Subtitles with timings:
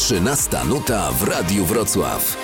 [0.00, 2.36] 13 nuta w Radiu Wrocław.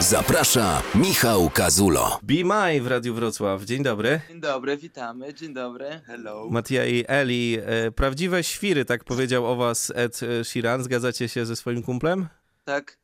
[0.00, 2.18] Zaprasza Michał Kazulo.
[2.22, 3.64] Be My w Radiu Wrocław.
[3.64, 4.20] Dzień dobry.
[4.28, 6.00] Dzień dobry, witamy, dzień dobry.
[6.06, 6.48] Hello.
[6.50, 7.58] Matija i Eli.
[7.66, 10.82] E, prawdziwe świry, tak powiedział o was Ed Sheeran.
[10.82, 12.28] Zgadzacie się ze swoim kumplem?
[12.64, 12.98] Tak.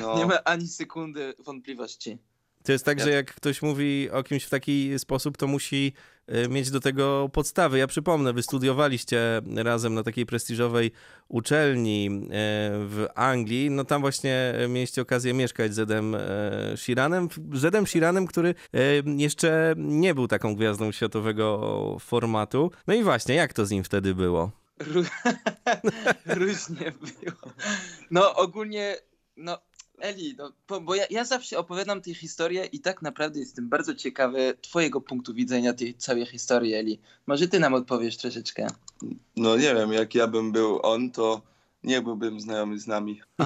[0.00, 0.14] No.
[0.18, 2.18] Nie ma ani sekundy wątpliwości.
[2.62, 5.92] To jest tak, że jak ktoś mówi o kimś w taki sposób, to musi
[6.48, 7.78] mieć do tego podstawy.
[7.78, 10.92] Ja przypomnę, wy studiowaliście razem na takiej prestiżowej
[11.28, 12.10] uczelni e,
[12.70, 13.70] w Anglii.
[13.70, 16.16] No tam właśnie mieliście okazję mieszkać z Edem
[16.76, 17.28] Sheeranem.
[17.52, 18.54] Z Edem Sheeranem, który
[19.16, 22.70] jeszcze nie był taką gwiazdą światowego formatu.
[22.86, 24.50] No i właśnie, jak to z nim wtedy było?
[26.26, 27.52] Różnie było.
[28.10, 28.96] No ogólnie,
[29.36, 29.58] no
[30.00, 34.54] Eli, no, bo, ja, ja, zawsze opowiadam tę historię i tak naprawdę jestem bardzo ciekawy
[34.60, 37.00] twojego punktu widzenia tej całej historii, Eli.
[37.26, 38.66] Może ty nam odpowiesz troszeczkę.
[39.36, 41.42] No nie wiem, jak ja bym był on, to
[41.84, 43.20] nie byłbym znajomy z nami.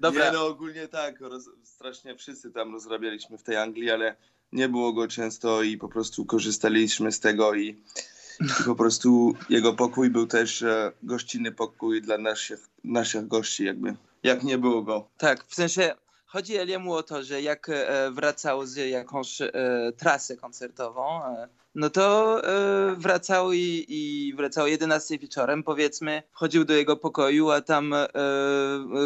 [0.00, 0.26] Dobra.
[0.26, 4.16] Nie, no ogólnie tak, roz, strasznie wszyscy tam rozrabialiśmy w tej Anglii, ale
[4.52, 7.76] nie było go często i po prostu korzystaliśmy z tego i
[8.40, 13.94] i po prostu jego pokój był też e, gościnny pokój dla naszych, naszych gości jakby.
[14.22, 15.08] Jak nie było go.
[15.18, 15.94] Tak, w sensie
[16.26, 19.52] chodzi Eliemu o to, że jak e, wracał z jakąś e,
[19.96, 26.74] trasę koncertową, e, no to e, wracał i, i wracał 11 wieczorem, powiedzmy, wchodził do
[26.74, 28.08] jego pokoju, a tam e,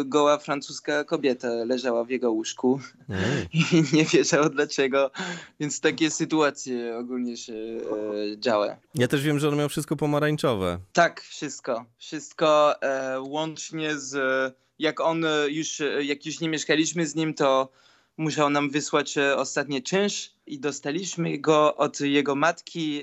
[0.05, 3.23] goła francuska kobieta leżała w jego łóżku mm.
[3.53, 5.11] i nie wiedział dlaczego,
[5.59, 8.75] więc takie sytuacje ogólnie się e, działy.
[8.95, 10.79] Ja też wiem, że on miał wszystko pomarańczowe.
[10.93, 11.85] Tak, wszystko.
[11.97, 12.75] Wszystko
[13.19, 14.15] łącznie z
[14.79, 17.69] jak on e, już, e, jak już nie mieszkaliśmy z nim, to
[18.17, 23.01] musiał nam wysłać e, ostatni czynsz i dostaliśmy go od jego matki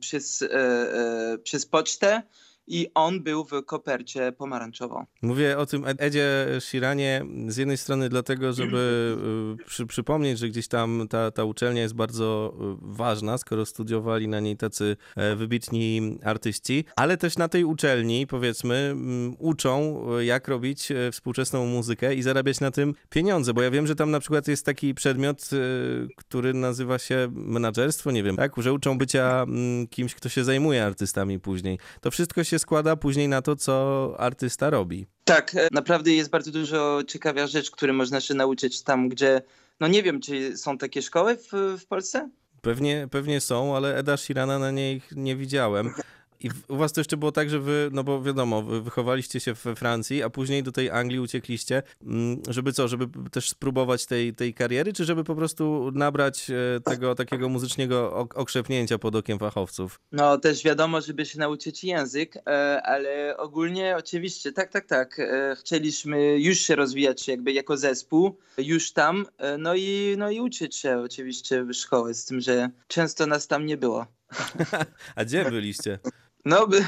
[0.00, 0.44] przez,
[1.42, 2.22] przez pocztę
[2.68, 5.04] i on był w kopercie pomarańczową.
[5.22, 9.16] Mówię o tym Edzie Shiranie z jednej strony dlatego, żeby
[9.60, 14.28] y, przy, przypomnieć, że gdzieś tam ta, ta uczelnia jest bardzo y, ważna, skoro studiowali
[14.28, 18.96] na niej tacy e, wybitni artyści, ale też na tej uczelni, powiedzmy,
[19.38, 23.86] uczą e, jak robić e, współczesną muzykę i zarabiać na tym pieniądze, bo ja wiem,
[23.86, 25.50] że tam na przykład jest taki przedmiot,
[26.16, 29.46] który nazywa się menadżerstwo, nie wiem, tak, że uczą bycia
[29.90, 31.78] kimś, kto się zajmuje artystami później.
[32.00, 35.06] To wszystko się składa później na to, co artysta robi.
[35.24, 39.42] Tak, e, naprawdę jest bardzo dużo ciekawa rzecz, które można się nauczyć tam, gdzie,
[39.80, 42.30] no nie wiem, czy są takie szkoły w, w Polsce?
[42.62, 45.92] Pewnie, pewnie są, ale Eda Shirana na niej nie widziałem.
[46.40, 49.54] I u was to jeszcze było tak, że wy, no bo wiadomo, wy wychowaliście się
[49.54, 54.34] we Francji, a później do tej Anglii uciekliście, mm, żeby co, żeby też spróbować tej,
[54.34, 60.00] tej kariery, czy żeby po prostu nabrać e, tego takiego muzycznego okrzepnięcia pod okiem fachowców?
[60.12, 65.56] No też wiadomo, żeby się nauczyć język, e, ale ogólnie oczywiście, tak, tak, tak, e,
[65.60, 69.26] chcieliśmy już się rozwijać jakby jako zespół, już tam,
[69.58, 73.66] no i, no i uczyć się oczywiście w szkoły, z tym, że często nas tam
[73.66, 74.06] nie było.
[75.16, 75.98] A gdzie byliście?
[76.44, 76.86] No, by,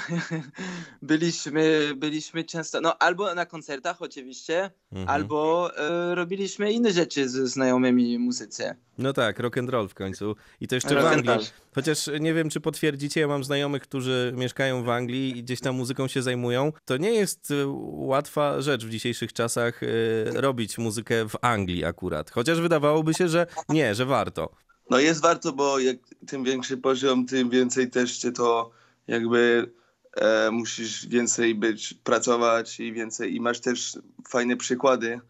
[1.02, 5.08] byliśmy, byliśmy często, no albo na koncertach oczywiście, mhm.
[5.08, 8.74] albo e, robiliśmy inne rzeczy ze znajomymi muzycy.
[8.98, 10.36] No tak, rock and roll w końcu.
[10.60, 11.48] I to jeszcze rock w Anglii.
[11.74, 15.76] Chociaż nie wiem, czy potwierdzicie, ja mam znajomych, którzy mieszkają w Anglii i gdzieś tam
[15.76, 16.72] muzyką się zajmują.
[16.84, 17.54] To nie jest e,
[17.86, 19.86] łatwa rzecz w dzisiejszych czasach e,
[20.40, 22.30] robić muzykę w Anglii akurat.
[22.30, 24.50] Chociaż wydawałoby się, że nie, że warto.
[24.90, 25.96] No jest warto, bo jak
[26.26, 28.70] tym większy poziom, tym więcej też cię to
[29.10, 29.70] jakby
[30.16, 33.98] e, musisz więcej być, pracować i więcej i masz też
[34.28, 35.20] fajne przykłady,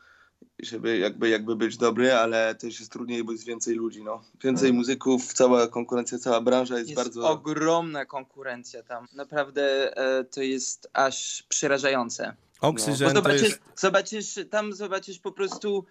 [0.59, 4.23] żeby jakby, jakby być dobry, ale też jest trudniej, bo jest więcej ludzi, no.
[4.45, 4.77] Więcej hmm.
[4.77, 7.31] muzyków, cała konkurencja, cała branża jest, jest bardzo...
[7.31, 9.07] ogromna konkurencja tam.
[9.13, 12.37] Naprawdę e, to jest aż przerażające.
[12.61, 13.15] Oxygen no.
[13.15, 13.61] zobaczysz, jest...
[13.77, 15.85] zobaczysz, tam zobaczysz po prostu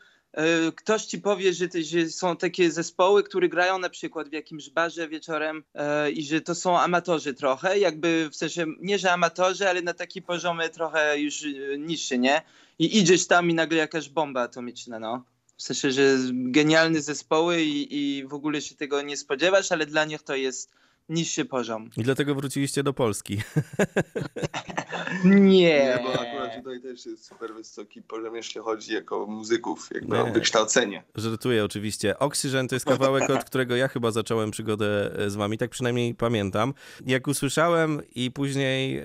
[0.76, 5.08] ktoś ci powie, że, że, są takie zespoły, które grają na przykład w jakimś barze
[5.08, 9.82] wieczorem e, i że to są amatorzy trochę, jakby w sensie nie, że amatorzy, ale
[9.82, 12.42] na taki poziomie trochę już e, niższy, nie?
[12.80, 15.24] I idziesz tam i nagle jakaś bomba atomiczna, no.
[15.58, 20.06] W sensie, że genialne zespoły i, i w ogóle się tego nie spodziewasz, ale dla
[20.06, 20.72] nich to jest
[21.10, 21.90] niższy poziom.
[21.98, 23.38] I dlatego wróciliście do Polski.
[25.24, 25.40] Nie.
[25.50, 30.22] Nie, bo akurat tutaj też jest super wysoki poziom, jeśli chodzi jako muzyków, jakby Nie.
[30.22, 31.04] o wykształcenie.
[31.16, 32.20] Żartuję oczywiście.
[32.20, 36.16] Oxygen to jest kawałek, od którego ja chyba zacząłem przygodę e, z wami, tak przynajmniej
[36.16, 36.74] pamiętam.
[37.06, 39.04] Jak usłyszałem i później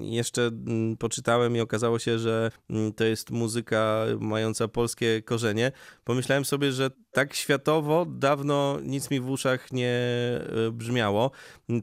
[0.00, 5.72] jeszcze mm, poczytałem i okazało się, że mm, to jest muzyka mająca polskie korzenie,
[6.04, 11.30] pomyślałem sobie, że tak światowo dawno nic mi w uszach nie e, brzmiało.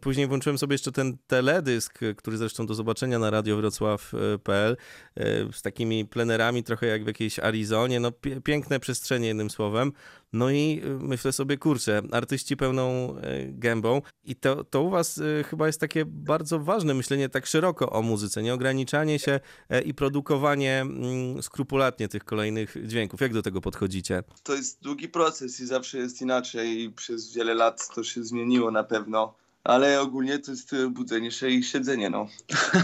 [0.02, 4.78] Później włączyłem sobie jeszcze ten teledysk, który zresztą do zobaczenia na radiowrocław.pl
[5.16, 8.00] e, z takimi plenerami, trochę jak w jakiejś Arizonie.
[8.00, 8.12] No,
[8.44, 9.92] piękne przestrzenie, jednym słowem.
[10.34, 13.16] No i y, myślę sobie, kurczę, artyści pełną
[13.48, 18.02] gębą i to, to u was chyba jest takie bardzo ważne myślenie tak szeroko o
[18.02, 19.40] muzyce, nie ograniczanie się
[19.70, 23.22] e, i produkowanie mm, skrupulatnie tych kolejnych dźwięków.
[23.22, 24.24] Jak do tego podchodzicie?
[24.44, 28.72] To jest długi proces i zawsze jest inaczej i przez wiele lat to się zmieniło
[28.72, 29.41] na pewno.
[29.64, 32.28] Ale ogólnie to jest budzenie się i siedzenie, no.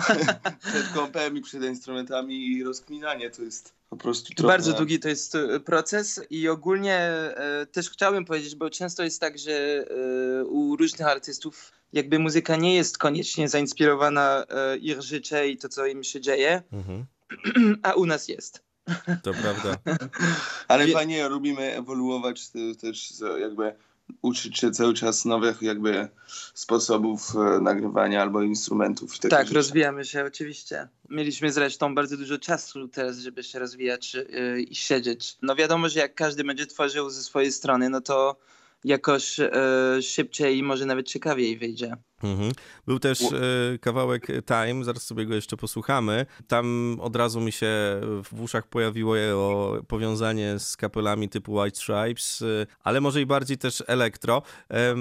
[0.69, 4.47] przed kompem i przed instrumentami i rozkminanie to jest po prostu trochę...
[4.47, 9.21] Bardzo długi to jest e, proces i ogólnie e, też chciałbym powiedzieć, bo często jest
[9.21, 15.49] tak, że e, u różnych artystów jakby muzyka nie jest koniecznie zainspirowana e, ich życie
[15.49, 17.05] i to, co im się dzieje, mhm.
[17.83, 18.67] a u nas jest.
[19.23, 19.77] To prawda.
[20.67, 22.49] Ale fajnie lubimy ewoluować
[22.81, 23.75] też jakby
[24.21, 26.07] uczyć się cały czas nowych jakby
[26.53, 29.19] sposobów e, nagrywania albo instrumentów.
[29.19, 29.53] tak, rzeczy.
[29.53, 30.87] rozwijamy się oczywiście.
[31.09, 35.37] Mieliśmy zresztą bardzo dużo czasu teraz, żeby się rozwijać yy, i siedzieć.
[35.41, 38.39] No wiadomo, że jak każdy będzie tworzył ze swojej strony, no to
[38.83, 39.51] jakoś e,
[40.01, 41.97] szybciej i może nawet ciekawiej wyjdzie.
[42.23, 42.51] Mhm.
[42.87, 46.25] Był też e, kawałek Time, zaraz sobie go jeszcze posłuchamy.
[46.47, 47.67] Tam od razu mi się
[48.23, 52.45] w uszach pojawiło o powiązanie z kapelami typu White Stripes, e,
[52.83, 54.41] ale może i bardziej też elektro.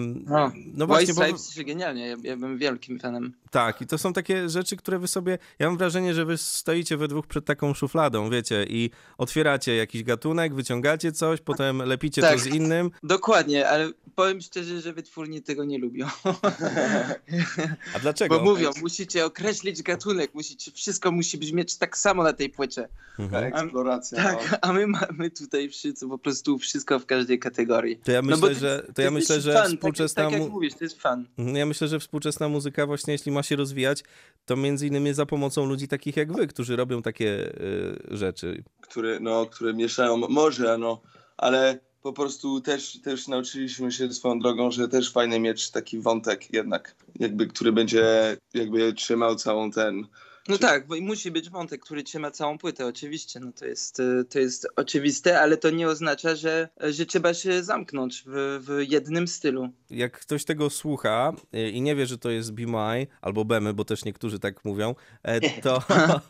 [0.04, 1.64] no, no właśnie, White Stripes bo...
[1.64, 3.32] genialnie, ja, ja bym wielkim fanem.
[3.50, 5.38] Tak, i to są takie rzeczy, które wy sobie.
[5.58, 10.02] Ja mam wrażenie, że wy stoicie we dwóch przed taką szufladą, wiecie, i otwieracie jakiś
[10.02, 12.90] gatunek, wyciągacie coś, potem lepicie tak, to z innym.
[13.02, 16.06] Dokładnie, ale powiem szczerze, że wytwórni tego nie lubią.
[17.94, 18.38] A dlaczego?
[18.38, 22.88] Bo mówią, musicie określić gatunek, musicie, wszystko musi brzmieć tak samo na tej płycie.
[23.18, 23.44] Mhm.
[23.44, 24.22] Eksploracja.
[24.22, 24.58] Tak, no.
[24.60, 27.96] a my mamy tutaj wszyscy, po prostu wszystko w każdej kategorii.
[27.96, 30.22] To ja myślę, no że, to, to ja myślę, że fan, współczesna...
[30.22, 31.26] Tak, tak jak mówisz, to jest fan.
[31.38, 34.04] Mhm, ja myślę, że współczesna muzyka właśnie, jeśli ma się rozwijać,
[34.44, 38.64] to między innymi za pomocą ludzi takich jak wy, którzy robią takie y, rzeczy.
[38.80, 41.00] Które, no, które mieszają, może, no,
[41.36, 46.52] ale po prostu też, też nauczyliśmy się swoją drogą, że też fajnie mieć taki wątek
[46.52, 50.06] jednak, jakby, który będzie jakby trzymał całą ten
[50.48, 53.40] no tak, bo musi być wątek, który trzyma całą płytę, oczywiście.
[53.40, 57.62] No to jest, e, to jest oczywiste, ale to nie oznacza, że, że trzeba się
[57.62, 59.68] zamknąć w, w jednym stylu.
[59.90, 63.74] Jak ktoś tego słucha e, i nie wie, że to jest Be My albo Bemy,
[63.74, 65.82] bo też niektórzy tak mówią, e, to,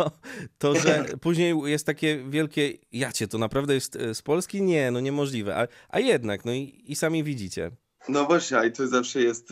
[0.58, 4.62] to że później jest takie wielkie jacie, to naprawdę jest z Polski?
[4.62, 5.56] Nie, no niemożliwe.
[5.56, 7.70] A, a jednak, no i, i sami widzicie.
[8.08, 9.48] No właśnie, i to zawsze jest,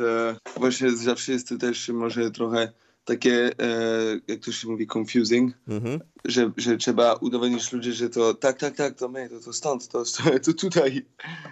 [0.56, 2.72] właśnie zawsze jest to też może trochę
[3.05, 6.01] takie, e, jak to się mówi, confusing, mhm.
[6.25, 9.89] że, że trzeba udowodnić ludziom, że to tak, tak, tak, to my, to, to stąd,
[9.89, 10.05] to,
[10.45, 11.06] to tutaj.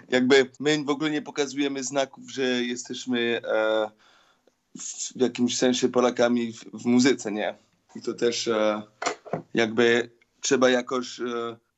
[0.09, 3.89] Jakby my w ogóle nie pokazujemy znaków, że jesteśmy e,
[5.15, 7.55] w jakimś sensie Polakami w, w, muzyce, nie?
[7.95, 8.81] I to też e,
[9.53, 10.09] jakby
[10.41, 11.23] trzeba jakoś e,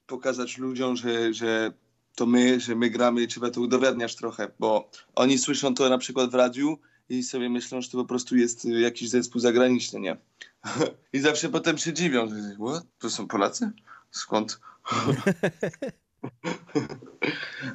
[0.07, 1.71] pokazać ludziom, że, że
[2.15, 5.97] to my, że my gramy i trzeba to udowadniać trochę, bo oni słyszą to na
[5.97, 6.77] przykład w radiu,
[7.09, 10.17] i sobie myślą, że to po prostu jest y, jakiś zespół zagraniczny, nie?
[11.13, 12.35] I zawsze potem się dziwią, że
[12.67, 12.85] What?
[12.99, 13.71] to są Polacy?
[14.11, 14.59] Skąd?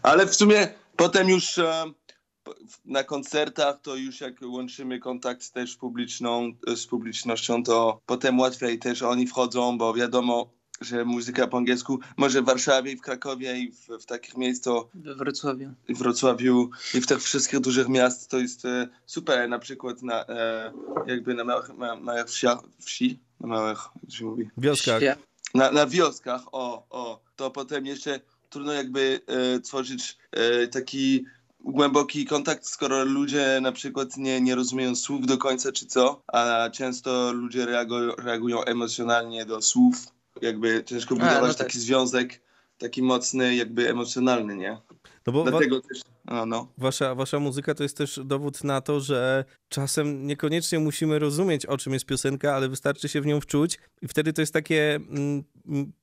[0.03, 1.85] Ale w sumie potem już e,
[2.85, 9.03] na koncertach to już jak łączymy kontakt też publiczną, z publicznością, to potem łatwiej też
[9.03, 13.89] oni wchodzą, bo wiadomo, że muzyka po angielsku, może w Warszawie, w Krakowie i w,
[14.03, 14.83] w takich miejscach.
[14.95, 15.75] We Wrocławiu.
[15.89, 19.49] W Wrocławiu i w tych wszystkich dużych miast to jest e, super.
[19.49, 20.73] Na przykład na, e,
[21.07, 22.27] jakby na małych, ma, małych
[22.79, 24.51] wsi, na małych, jak się mówi?
[24.59, 25.03] Wioskach.
[25.55, 27.21] Na, na wioskach, o, o.
[27.37, 28.21] To potem jeszcze
[28.51, 31.25] trudno jakby e, tworzyć e, taki
[31.65, 36.71] głęboki kontakt, skoro ludzie na przykład nie, nie rozumieją słów do końca czy co, a
[36.73, 39.97] często ludzie reagują, reagują emocjonalnie do słów
[40.43, 41.57] jakby ciężko budować A, no tak.
[41.57, 42.41] taki związek
[42.81, 44.79] taki mocny, jakby emocjonalny, nie?
[45.27, 46.73] No bo Dlatego wa też, no, no.
[46.79, 51.79] Wasza, wasza muzyka to jest też dowód na to, że czasem niekoniecznie musimy rozumieć, o
[51.79, 55.45] czym jest piosenka, ale wystarczy się w nią wczuć i wtedy to jest takie mm,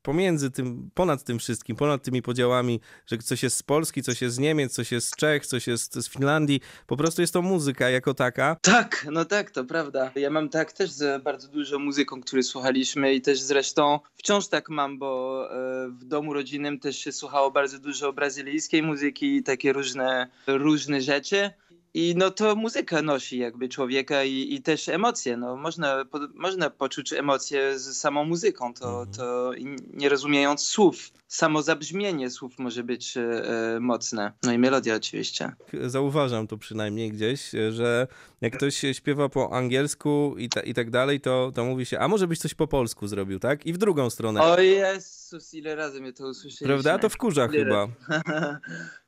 [0.01, 4.35] pomiędzy tym, ponad tym wszystkim, ponad tymi podziałami, że coś jest z Polski, coś jest
[4.35, 7.89] z Niemiec, coś jest z Czech, coś jest z Finlandii, po prostu jest to muzyka
[7.89, 8.57] jako taka.
[8.61, 10.11] Tak, no tak, to prawda.
[10.15, 14.69] Ja mam tak też z bardzo dużo muzyką, który słuchaliśmy i też zresztą wciąż tak
[14.69, 20.27] mam, bo e, w domu rodzinnym też się słuchało bardzo dużo brazylijskiej muzyki, takie różne,
[20.47, 21.51] różne rzeczy.
[21.97, 25.37] I no to muzyka nosi jakby człowieka i, i też emocje.
[25.37, 29.11] No, można, po, można poczuć emocje z samą muzyką, to, Mhm.
[29.17, 29.51] to
[29.93, 31.11] nie rozumiejąc słów.
[31.27, 34.31] Samo zabrzmienie słów może być e, mocne.
[34.43, 35.51] No i melodia oczywiście.
[35.85, 38.07] Zauważam to przynajmniej gdzieś, że
[38.41, 42.07] jak ktoś śpiewa po angielsku i, ta, i tak dalej, to, to mówi się, a
[42.07, 43.65] może byś coś po polsku zrobił, tak?
[43.65, 44.41] I w drugą stronę.
[44.41, 46.67] O Jezus, ile razy mnie to usłyszeliśmy.
[46.67, 46.99] Prawda?
[46.99, 47.87] To wkurza Ile chyba.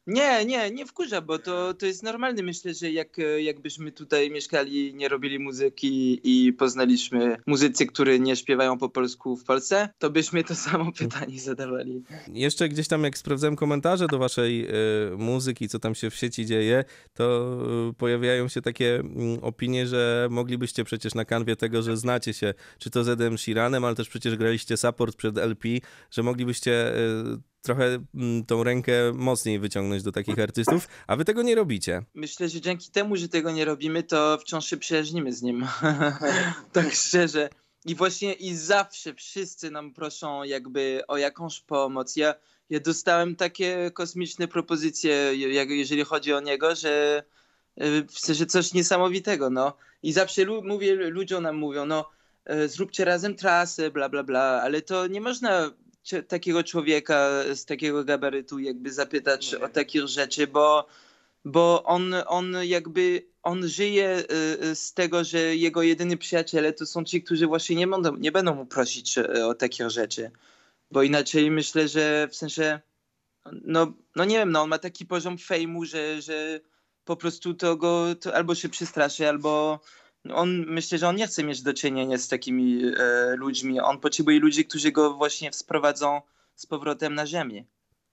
[0.10, 2.44] Nie, nie, nie wkurza, bo to, to jest normalne.
[2.44, 8.36] Myślę, że jak, e, jakbyśmy tutaj mieszkali, nie robili muzyki i poznaliśmy muzycy, którzy nie
[8.36, 12.04] śpiewają po polsku w Polsce, to byśmy to samo pytanie zadawali.
[12.34, 14.68] Jeszcze gdzieś tam, jak sprawdzałem komentarze do waszej
[15.14, 17.58] y, muzyki, co tam się w sieci dzieje, to
[17.90, 22.54] y, pojawiają się takie mm, opinie, że moglibyście przecież na kanwie tego, że znacie się,
[22.80, 25.70] czy to z Edem Sheeranem, ale też przecież graliście support przed LP,
[26.12, 31.42] że moglibyście y, trochę mm, tą rękę mocniej wyciągnąć do takich artystów, a wy tego
[31.42, 32.04] nie robicie.
[32.16, 35.68] Myślę, że dzięki temu, że tego nie robimy, to wciąż się przyjaźnimy z nim.
[36.74, 37.50] tak szczerze.
[37.86, 42.16] I właśnie i zawsze wszyscy nam proszą jakby o jakąś pomoc.
[42.16, 42.36] Ja,
[42.70, 47.24] ja dostałem takie kosmiczne propozycje, jak, jeżeli chodzi o niego, że
[47.82, 49.74] y, w sensie coś niesamowitego, no.
[50.04, 52.10] I zawsze lu- mówię, ludziom nam mówią, no
[52.52, 55.72] y, zróbcie razem trasę, bla, bla, bla, ale to nie można
[56.28, 60.88] takiego człowieka z takiego gabarytu jakby zapytać o takich rzeczy, bo
[61.46, 66.86] bo on, on jakby, on żyje y, y, z tego, że jego jedyni przyjaciele to
[66.86, 70.32] są ci, którzy właśnie nie będą, nie będą mu prosić y, o takie rzeczy.
[70.92, 72.80] Bo inaczej myślę, że w sensie,
[73.52, 76.60] no, no nie wiem, no on ma taki poziom fejmu, że, że
[77.06, 79.80] po prostu to go to albo się przestraszy, albo
[80.34, 83.80] on, myślę, że on nie chce mieć do czynienia z takimi e, ludźmi.
[83.80, 86.22] On potrzebuje ludzi, którzy go właśnie sprowadzą
[86.56, 87.66] z powrotem na ziemię.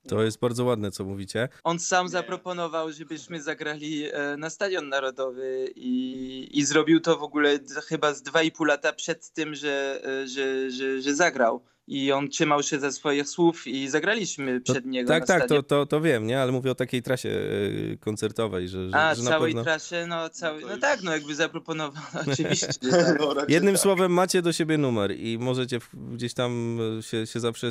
[0.07, 1.49] To jest bardzo ładne, co mówicie.
[1.63, 7.59] On sam zaproponował, żebyśmy zagrali e, na Stadion Narodowy i, i zrobił to w ogóle
[7.87, 11.63] chyba z dwa i pół lata przed tym, że, e, że, że, że zagrał.
[11.89, 15.39] I on trzymał się ze swoich słów i zagraliśmy To, przed niego tak, na tak,
[15.41, 15.63] to, stadion.
[15.63, 16.41] to, to wiem, nie?
[16.41, 19.63] Ale mówię o takiej trasie y, koncertowej, że, że, A, że na całej pewno...
[19.63, 22.67] trasie, no cały, to no już- tak, no jakby zaproponował, oczywiście.
[22.83, 23.19] że tak.
[23.19, 23.81] No, Jednym tak.
[23.83, 27.69] słowem macie do siebie numer i możecie gdzieś tam się, się zawsze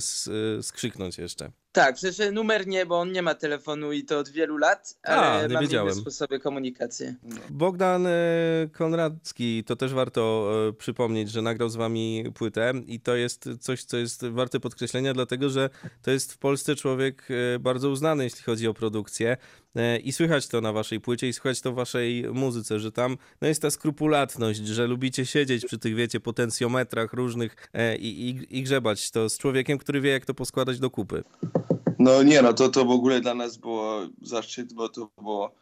[0.63, 1.51] skrzyknąć jeszcze.
[1.77, 4.99] Tak, w sensie numer nie, bo on nie ma telefonu i to od wielu lat,
[5.03, 5.93] A, ale nie mamy wiedziałem.
[5.93, 7.07] inne sposoby komunikacji.
[7.51, 8.11] Bogdan y,
[8.73, 13.85] Konradzki, to też warto y, przypomnieć, że nagrał z wami płytę i to jest coś,
[13.85, 15.71] co jest warte podkreślenia, dlatego że
[16.03, 19.37] to jest w Polsce człowiek y, bardzo uznany, jeśli chodzi o produkcję
[20.05, 23.49] i słychać to na waszej płycie i słychać to w waszej muzyce, że tam no
[23.49, 28.63] jest ta skrupulatność, że lubicie siedzieć przy tych, wiecie, potencjometrach różnych e, i, i, i
[28.63, 31.25] grzebać to z człowiekiem, który wie, jak to poskładać do kupy.
[31.99, 35.55] No nie, no to, to w ogóle dla nas było zaszczyt, bo to było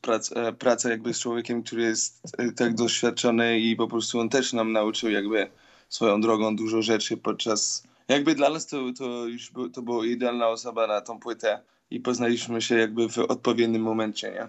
[0.00, 4.28] praca, e, praca jakby z człowiekiem, który jest e, tak doświadczony i po prostu on
[4.28, 5.50] też nam nauczył jakby
[5.88, 7.82] swoją drogą dużo rzeczy podczas...
[8.08, 12.62] Jakby dla nas to, to już to była idealna osoba na tą płytę i poznaliśmy
[12.62, 14.48] się jakby w odpowiednim momencie, nie?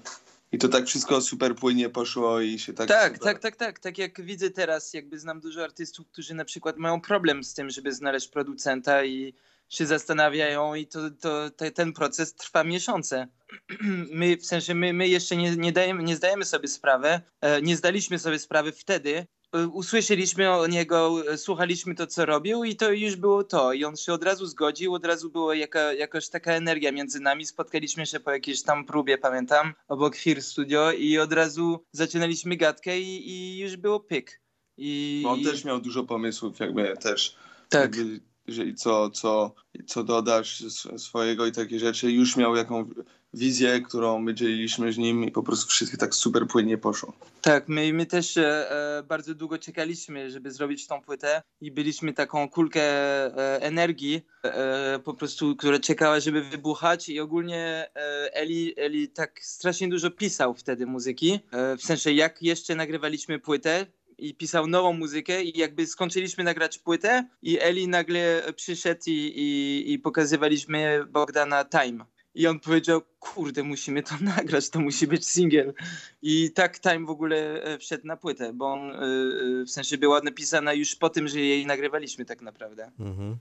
[0.51, 2.87] I to tak wszystko super płynnie poszło i się tak...
[2.87, 3.33] Tak, super...
[3.33, 3.79] tak, tak, tak.
[3.79, 7.69] Tak jak widzę teraz, jakby znam dużo artystów, którzy na przykład mają problem z tym,
[7.69, 9.33] żeby znaleźć producenta i
[9.69, 13.27] się zastanawiają i to, to, te- ten proces trwa miesiące.
[14.13, 17.77] My, w sensie my, my jeszcze nie, nie, dajemy, nie zdajemy sobie sprawy, e, nie
[17.77, 19.25] zdaliśmy sobie sprawy wtedy.
[19.51, 23.73] E, Usłyszeliśmy o niego, e, słuchaliśmy to, co robił i to już było to.
[23.73, 27.45] I on się od razu zgodził, od razu była jaka, jakaś taka energia między nami.
[27.45, 32.99] Spotkaliśmy się po jakiejś tam próbie, pamiętam, obok Fear Studio i od razu zaczynaliśmy gadkę
[32.99, 34.41] i, i już było pyk.
[34.77, 37.35] I, on też miał dużo pomysłów jakby też.
[37.69, 37.95] tak.
[37.95, 39.53] jakby, że i co, co,
[39.87, 40.63] co dodasz
[40.97, 42.11] swojego i takie rzeczy.
[42.11, 42.89] Już miał jaką
[43.33, 47.13] wizję, którą my dzieliliśmy z nim i po prostu wszystko tak super płynnie poszło.
[47.41, 52.13] Tak, my, my też e, e, bardzo długo czekaliśmy, żeby zrobić tą płytę i byliśmy
[52.13, 58.73] taką kulkę e, energii, e, po prostu, która czekała, żeby wybuchać i ogólnie e, Eli,
[58.77, 63.85] Eli tak strasznie dużo pisał wtedy muzyki, e, w sensie jak jeszcze nagrywaliśmy płytę
[64.17, 69.93] i pisał nową muzykę i jakby skończyliśmy nagrać płytę i Eli nagle przyszedł i, i,
[69.93, 72.05] i pokazywaliśmy Bogdana Time.
[72.35, 75.73] I on powiedział, kurde, musimy to nagrać, to musi być singiel.
[76.21, 79.97] I tak Time w ogóle e, wszedł na płytę, bo on e, e, w sensie
[79.97, 82.91] była napisana już po tym, że jej nagrywaliśmy tak naprawdę.
[82.99, 83.37] Mhm.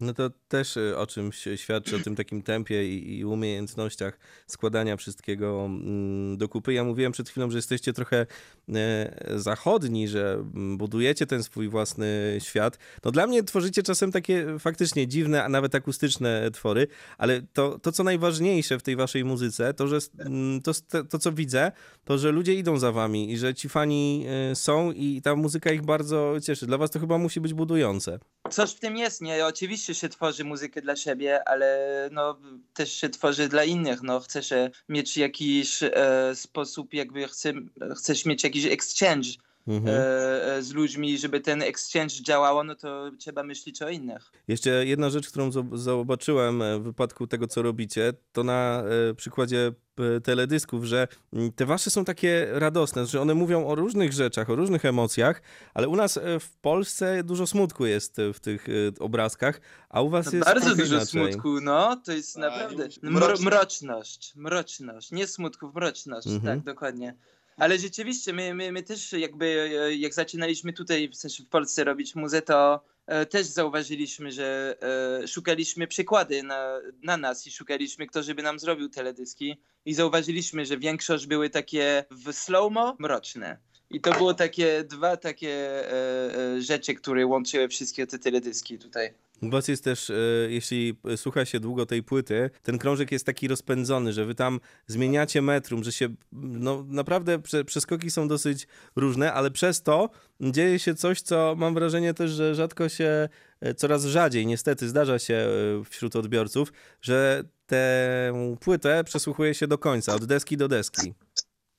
[0.00, 4.96] No to też y, o czymś świadczy, o tym takim tempie i, i umiejętnościach składania
[4.96, 6.72] wszystkiego mm, do kupy.
[6.72, 8.26] Ja mówiłem przed chwilą, że jesteście trochę
[8.74, 12.78] e, zachodni, że mm, budujecie ten swój własny świat.
[13.04, 16.86] No dla mnie tworzycie czasem takie faktycznie dziwne, a nawet akustyczne twory,
[17.18, 20.72] ale to, to co najważniejsze w tej waszej muzyce, to, że mm, to,
[21.10, 21.72] to, co widzę,
[22.04, 25.72] to, że ludzie idą za wami i że ci fani e, są i ta muzyka
[25.72, 26.66] ich bardzo cieszy.
[26.66, 28.18] Dla was to chyba musi być budujące.
[28.50, 29.46] Coś w tym jest, nie?
[29.46, 32.38] Oczywiście się tworzy muzykę dla siebie, ale no,
[32.74, 34.02] też się tworzy dla innych.
[34.02, 35.90] No, chcesz e, mieć jakiś e,
[36.34, 37.52] sposób, jakby chce,
[37.96, 39.28] chcesz mieć jakiś exchange
[39.68, 39.96] Mhm.
[39.96, 44.32] e, e, z ludźmi, żeby ten exchange działało, no to trzeba myśleć o innych.
[44.48, 48.82] Jeszcze jedna rzecz, którą zo- zobaczyłem e, w wypadku tego, co robicie, to na
[49.16, 49.72] przykładzie
[50.24, 54.56] teledysków, że mm, te wasze są takie radosne, że one mówią o różnych rzeczach, o
[54.56, 55.42] różnych emocjach,
[55.74, 58.66] ale u nas w Polsce dużo smutku jest w tych
[59.00, 61.06] obrazkach, a u was jest Bardzo dużo inaczej.
[61.06, 63.42] smutku, no, to jest naprawdę mroczność.
[63.42, 66.56] mroczność, mroczność, nie smutku, mroczność, Mhm.
[66.58, 67.14] tak, dokładnie.
[67.60, 71.84] Ale rzeczywiście, my, my, my też jakby, e, jak zaczynaliśmy tutaj, w sensie w Polsce
[71.84, 74.76] robić muzę, to e, też zauważyliśmy, że
[75.22, 80.66] e, szukaliśmy przykłady na, na nas i szukaliśmy, kto żeby nam zrobił teledyski i zauważyliśmy,
[80.66, 83.58] że większość były takie w slow-mo mroczne.
[83.90, 85.84] I to było takie dwa takie
[86.58, 89.14] rzeczy, które łączyły wszystkie te teledyski tutaj.
[89.42, 90.14] Was jest też, e,
[90.48, 95.42] jeśli słucha się długo tej płyty, ten krążek jest taki rozpędzony, że wy tam zmieniacie
[95.42, 98.66] metrum, że się, no naprawdę prze, przeskoki są dosyć
[98.96, 103.28] różne, ale przez to dzieje się coś, co mam wrażenie też, że rzadko się,
[103.60, 109.78] e, coraz rzadziej niestety zdarza się e, wśród odbiorców, że tę płytę przesłuchuje się do
[109.78, 111.14] końca, od deski do deski.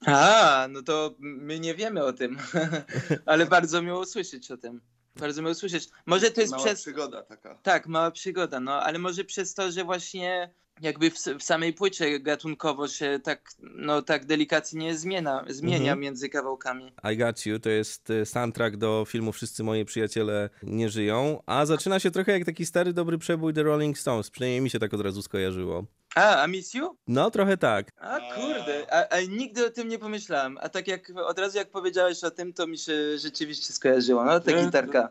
[0.06, 2.38] A, no to my nie wiemy o tym,
[3.26, 4.82] ale bardzo miło słyszeć o tym.
[5.16, 5.90] Bardzo miło słyszeć.
[6.06, 6.82] Może to jest Mała przez.
[6.82, 7.56] przygoda taka.
[7.64, 12.20] Tak, mała przygoda, no ale może przez to, że właśnie jakby w, w samej płycie
[12.20, 16.00] gatunkowo się tak, no, tak delikatnie zmienia, zmienia Mhm.
[16.00, 16.94] między kawałkami.
[17.14, 21.66] I Got You to jest e, soundtrack do filmu Wszyscy moi przyjaciele nie żyją, a
[21.66, 24.94] zaczyna się trochę jak taki stary dobry przebój The Rolling Stones, przynajmniej mi się tak
[24.94, 25.86] od razu skojarzyło.
[26.16, 26.96] A, a Miss You?
[27.08, 27.88] No, trochę tak.
[27.98, 30.58] A kurde, a, a nigdy o tym nie pomyślałem.
[30.62, 34.26] A tak jak od razu jak powiedziałeś o tym, to mi się rzeczywiście skojarzyło.
[34.26, 35.10] No, ta gitarka.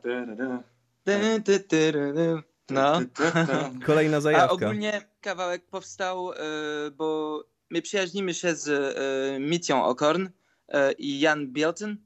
[2.71, 3.01] No.
[3.87, 4.55] Kolejna A zajawka.
[4.55, 6.37] ogólnie kawałek powstał, e,
[6.91, 10.29] bo my przyjaźnimy się z e, Mitią Okorn
[10.69, 11.97] e, i Jan Bielton,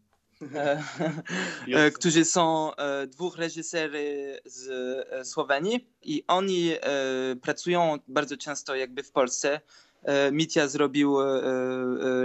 [0.55, 2.71] e, którzy są
[3.09, 6.73] dwóch reżysery z Słowenii i oni
[7.43, 9.61] pracują bardzo często jakby w Polsce.
[10.33, 11.19] Mitia zrobił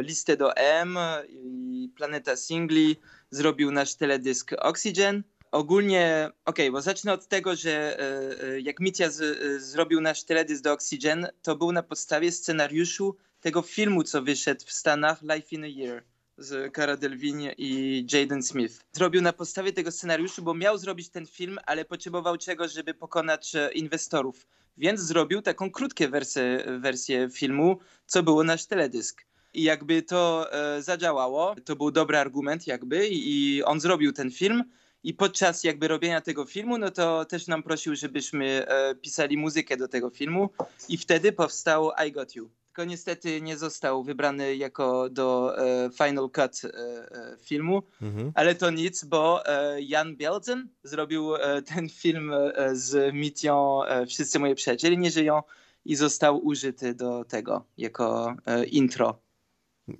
[0.01, 0.97] listę do M
[1.29, 2.97] i Planeta Singli,
[3.31, 5.23] zrobił nasz teledysk Oxygen.
[5.51, 10.23] Ogólnie, okej, bo zacznę od tego, że e, e, jak Mitia z, e, zrobił nasz
[10.23, 15.55] teledysk do Oxygen, to był na podstawie scenariuszu tego filmu, co wyszedł w Stanach, Life
[15.55, 16.03] in a Year
[16.37, 18.83] z Cara Delevingne i Jaden Smith.
[18.91, 23.53] Zrobił na podstawie tego scenariuszu, bo miał zrobić ten film, ale potrzebował czegoś, żeby pokonać
[23.73, 24.47] inwestorów.
[24.77, 29.25] Więc zrobił taką krótką wersję, wersję filmu, co było nasz teledysk.
[29.53, 34.31] I jakby to e, zadziałało, to był dobry argument jakby i, i on zrobił ten
[34.31, 34.63] film.
[35.03, 39.77] I podczas jakby robienia tego filmu, no to też nam prosił, żebyśmy e, pisali muzykę
[39.77, 40.49] do tego filmu
[40.89, 42.49] i wtedy powstał I Got You.
[42.67, 46.69] Tylko niestety nie został wybrany jako do e, final cut e,
[47.11, 48.31] e, filmu, Mhm.
[48.35, 52.31] ale to nic, bo e, Jan Bielzen zrobił e, ten film
[52.73, 55.41] z Mitią e, Wszyscy moje przyjaciele nie żyją
[55.85, 58.35] i został użyty do tego jako
[58.71, 59.19] intro.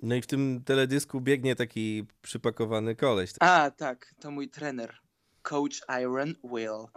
[0.02, 3.32] No i w tym teledysku biegnie taki przypakowany koleś.
[3.40, 5.00] A, tak, to mój trener.
[5.42, 6.88] Coach Iron Will.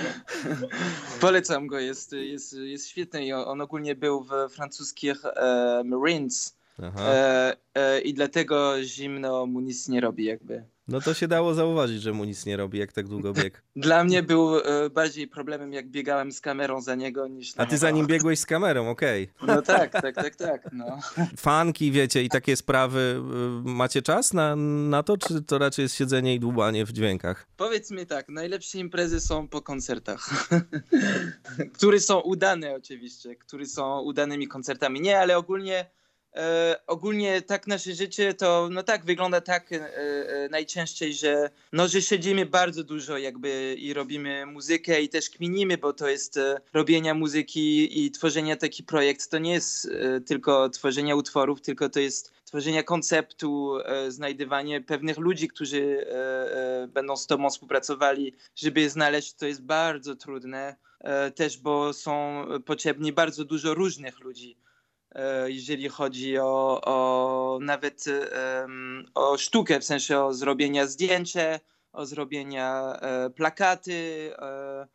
[1.20, 7.00] Polecam go, jest, jest, jest świetny i on ogólnie był w francuskich e, Marines Aha.
[7.00, 10.64] e, e, i dlatego zimno mu nic nie robi jakby.
[10.88, 13.56] No to się dało zauważyć, że mu nic nie robi, jak tak długo biegł.
[13.76, 17.78] Dla mnie był e, bardziej problemem jak biegałem z kamerą za niego niż A ty
[17.78, 19.28] za nim biegłeś z kamerą, okej.
[19.46, 20.98] No tak, tak, tak, tak, no.
[21.36, 23.22] Fanki, wiecie, i takie sprawy.
[23.66, 27.46] y, Macie czas na, na to, czy to raczej jest siedzenie i dłubanie w dźwiękach?
[27.56, 30.48] Powiedz mi tak, najlepsze imprezy są po koncertach,
[31.74, 35.00] które są udane oczywiście, które są udanymi koncertami.
[35.00, 35.90] Nie, ale ogólnie
[36.36, 41.88] E, ogólnie tak nasze życie to, no tak, wygląda tak e, e, najczęściej, że no,
[41.88, 46.60] że siedzimy bardzo dużo jakby i robimy muzykę i też kminimy, bo to jest e,
[46.72, 52.00] robienia muzyki i tworzenia taki projekt, to nie jest e, tylko tworzenia utworów, tylko to
[52.00, 56.06] jest tworzenia konceptu, e, znajdywanie pewnych ludzi, którzy
[56.88, 60.76] będą z tobą współpracowali, żeby je znaleźć, to jest bardzo trudne.
[61.34, 64.56] Też, bo są potrzebni bardzo dużo różnych ludzi
[65.46, 68.04] jeżeli chodzi o, o nawet
[69.14, 71.60] o sztukę, w sensie o zrobienia zdjęcia,
[71.92, 74.86] o zrobienia e, plakaty, e,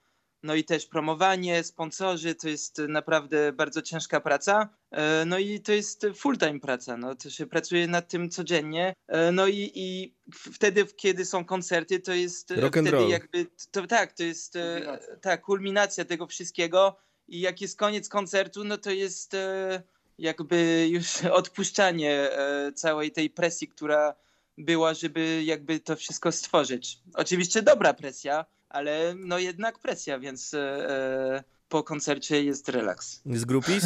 [0.44, 4.70] no i też promowanie, sponsorzy, to jest naprawdę bardzo ciężka praca.
[4.92, 8.94] E, No i to jest full-time praca, no to się pracuje nad tym codziennie.
[9.08, 10.16] E, No i, i
[10.54, 13.10] wtedy, kiedy są koncerty, to jest e, Rock and wtedy roll.
[13.12, 15.16] jakby, to tak, to jest e, Kulminacja.
[15.22, 16.96] tak, kulminacja tego wszystkiego
[17.28, 19.84] i jak jest koniec koncertu, no to jest e,
[20.18, 24.16] jakby już odpuszczanie e, całej tej presji, która
[24.58, 27.00] była, żeby jakby to wszystko stworzyć.
[27.14, 33.22] Oczywiście dobra presja, ale no jednak presja, więc e, e, po koncercie jest relaks.
[33.26, 33.84] Z grupis?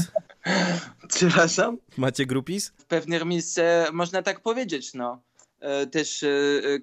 [1.16, 1.78] Przepraszam?
[1.98, 2.74] Macie grupis?
[2.78, 5.22] W pewnych miejscach można tak powiedzieć, no.
[5.92, 6.26] Też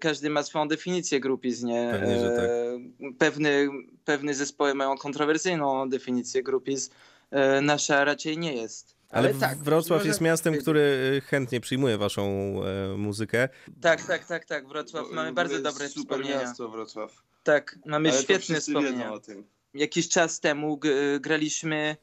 [0.01, 1.89] każdy ma swoją definicję grupizm, nie?
[1.93, 2.51] Pewnie, że tak.
[3.19, 3.51] Pewne,
[4.05, 6.91] pewne zespoły mają kontrowersyjną definicję grupizm,
[7.31, 8.94] e, nasza raczej nie jest.
[9.15, 9.59] Ale, tak.
[9.59, 10.81] Wrocław można jest miastem, który
[11.17, 12.25] y, chętnie przyjmuje waszą
[12.65, 13.49] e, muzykę.
[13.81, 14.69] Tak, tak, tak, tak.
[14.69, 16.41] Wrocław mamy bardzo dobre super wspomnienia.
[16.43, 17.23] miasto Wrocław.
[17.43, 18.99] Tak, mamy Ale świetne wspomnienia.
[18.99, 19.45] wiedzą o tym.
[19.75, 21.97] Jakiś czas temu g- graliśmy,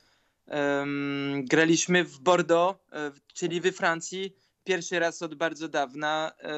[0.47, 4.35] em, graliśmy w Bordeaux, e, czyli we Francji.
[4.63, 6.49] Pierwszy raz od bardzo dawna e, e,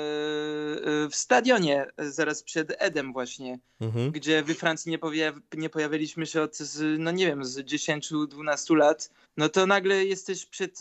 [1.10, 4.12] w stadionie, e, zaraz przed Edem właśnie, Mhm.
[4.12, 6.58] gdzie we Francji nie, pojaw- nie pojawiliśmy się od,
[7.00, 9.10] no nie wiem, z 10-12 lat.
[9.38, 10.80] No to nagle jesteś przed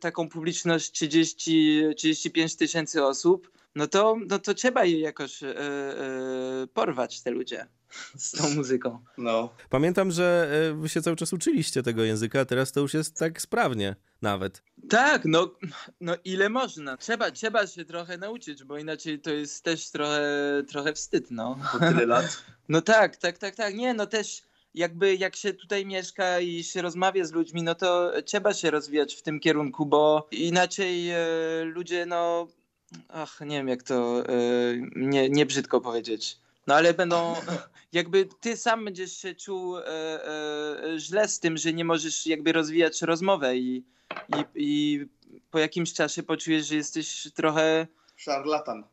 [0.00, 3.50] taką publiczność 30-35 tysięcy osób.
[3.74, 5.40] No to, no to trzeba je jakoś
[6.74, 7.66] porwać, te ludzie,
[8.16, 8.98] z tą muzyką.
[9.18, 9.54] No.
[9.70, 13.18] Pamiętam, że e, wy się cały czas uczyliście tego języka, a teraz to już jest
[13.18, 14.62] tak sprawnie nawet.
[14.88, 15.54] Tak, no,
[16.00, 16.96] no ile można.
[16.96, 20.22] Trzeba, trzeba się trochę nauczyć, bo inaczej to jest też trochę,
[20.68, 21.58] trochę wstyd, no.
[21.72, 22.42] Po tyle lat.
[22.68, 23.74] No tak, tak, tak, tak.
[23.74, 24.42] Nie, no też
[24.74, 29.14] jakby jak się tutaj mieszka i się rozmawia z ludźmi, no to trzeba się rozwijać
[29.14, 31.18] w tym kierunku, bo inaczej e,
[31.64, 32.48] ludzie, no,
[33.08, 34.32] ach, nie wiem jak to e,
[34.96, 36.38] nie, nie brzydko powiedzieć.
[36.66, 37.34] No ale będą,
[37.92, 42.52] jakby ty sam będziesz się czuł e, e, źle z tym, że nie możesz jakby
[42.52, 43.84] rozwijać rozmowę i,
[44.28, 45.00] i, i
[45.50, 48.84] po jakimś czasie poczujesz, że jesteś trochę Szarlatan.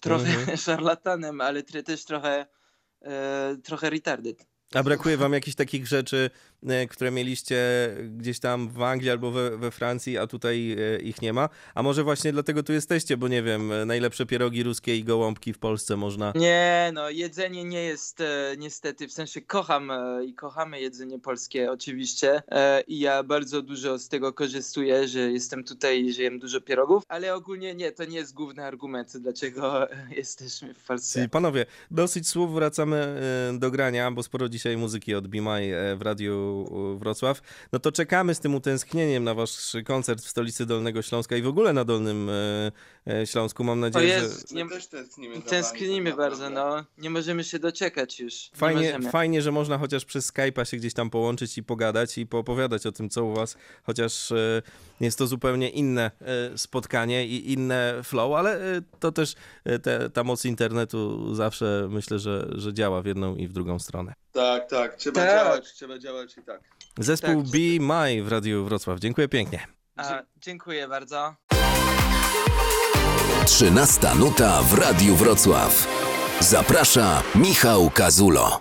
[0.00, 0.56] trochę Mhm.
[0.66, 2.46] szarlatanem, ale tr- też trochę,
[3.02, 4.46] e, trochę retarded.
[4.74, 6.30] A brakuje wam jakichś takich rzeczy,
[6.66, 7.56] e, które mieliście
[8.16, 11.48] gdzieś tam w Anglii albo we, we Francji, a tutaj e, ich nie ma?
[11.74, 15.52] A może właśnie dlatego tu jesteście, bo nie wiem, e, najlepsze pierogi ruskie i gołąbki
[15.52, 16.32] w Polsce można...
[16.34, 18.22] Nie, no jedzenie nie jest
[18.58, 19.92] niestety, w sensie kocham
[20.26, 22.42] i kochamy jedzenie polskie oczywiście
[22.86, 27.02] i ja bardzo dużo z tego korzystuję, że jestem tutaj i że jem dużo pierogów,
[27.08, 31.28] ale ogólnie nie, to nie jest główny argument, dlaczego jesteśmy w Polsce.
[31.28, 33.20] Panowie, dosyć słów, wracamy
[33.58, 37.40] do grania, bo sporo dzisiaj muzyki od Be My e, w Radiu e, Wrocław.
[37.72, 41.46] No to czekamy z tym utęsknieniem na wasz koncert w stolicy Dolnego Śląska i w
[41.46, 42.30] ogóle na Dolnym
[43.06, 43.64] e, Śląsku.
[43.64, 46.84] Mam O nadzieję, że nie, też tęsknimy tęsknimy tak bardzo, no.
[46.98, 48.50] Nie możemy się doczekać już.
[48.52, 52.26] Nie Fajnie, fajnie, że można chociaż przez Skype'a się gdzieś tam połączyć i pogadać i
[52.26, 54.32] poopowiadać o tym, co u was, chociaż
[55.00, 56.10] jest to zupełnie inne
[56.56, 59.34] spotkanie i inne flow, ale to też
[59.82, 64.14] te, ta moc internetu zawsze myślę, że, że działa w jedną i w drugą stronę.
[64.32, 64.96] Tak, tak.
[64.96, 65.30] Trzeba Tak.
[65.30, 66.60] działać, trzeba działać i tak.
[66.98, 67.50] Zespół Tak.
[67.52, 68.98] Be My w Radiu Wrocław.
[69.00, 69.66] Dziękuję pięknie.
[69.96, 71.34] A, dziękuję bardzo.
[73.46, 75.86] 13 nuta w Radiu Wrocław.
[76.40, 78.60] Zaprasza Michał Kazulo.